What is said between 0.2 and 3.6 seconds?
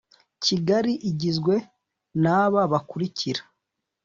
Kigali igizwe n’aba bakurikira